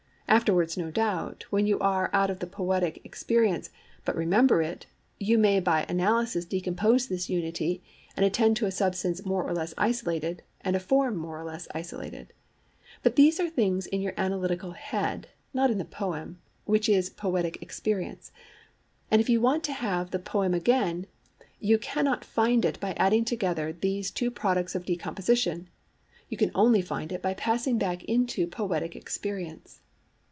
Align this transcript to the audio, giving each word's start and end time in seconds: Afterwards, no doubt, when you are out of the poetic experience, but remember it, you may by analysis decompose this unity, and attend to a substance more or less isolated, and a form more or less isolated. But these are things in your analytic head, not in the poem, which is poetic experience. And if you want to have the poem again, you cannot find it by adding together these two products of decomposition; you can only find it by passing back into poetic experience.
Afterwards, 0.31 0.77
no 0.77 0.89
doubt, 0.91 1.43
when 1.49 1.67
you 1.67 1.77
are 1.79 2.09
out 2.13 2.29
of 2.29 2.39
the 2.39 2.47
poetic 2.47 3.01
experience, 3.03 3.69
but 4.05 4.15
remember 4.15 4.61
it, 4.61 4.85
you 5.19 5.37
may 5.37 5.59
by 5.59 5.85
analysis 5.89 6.45
decompose 6.45 7.07
this 7.09 7.29
unity, 7.29 7.83
and 8.15 8.25
attend 8.25 8.55
to 8.55 8.65
a 8.65 8.71
substance 8.71 9.25
more 9.25 9.43
or 9.43 9.53
less 9.53 9.73
isolated, 9.77 10.41
and 10.61 10.73
a 10.73 10.79
form 10.79 11.17
more 11.17 11.37
or 11.37 11.43
less 11.43 11.67
isolated. 11.75 12.31
But 13.03 13.17
these 13.17 13.41
are 13.41 13.49
things 13.49 13.87
in 13.87 13.99
your 13.99 14.13
analytic 14.15 14.61
head, 14.63 15.27
not 15.53 15.69
in 15.69 15.79
the 15.79 15.83
poem, 15.83 16.39
which 16.63 16.87
is 16.87 17.09
poetic 17.09 17.61
experience. 17.61 18.31
And 19.11 19.19
if 19.19 19.27
you 19.29 19.41
want 19.41 19.65
to 19.65 19.73
have 19.73 20.11
the 20.11 20.17
poem 20.19 20.53
again, 20.53 21.07
you 21.59 21.77
cannot 21.77 22.23
find 22.23 22.63
it 22.63 22.79
by 22.79 22.93
adding 22.93 23.25
together 23.25 23.73
these 23.73 24.09
two 24.09 24.31
products 24.31 24.75
of 24.75 24.85
decomposition; 24.85 25.67
you 26.29 26.37
can 26.37 26.51
only 26.55 26.81
find 26.81 27.11
it 27.11 27.21
by 27.21 27.33
passing 27.33 27.77
back 27.77 28.05
into 28.05 28.47
poetic 28.47 28.95
experience. 28.95 29.81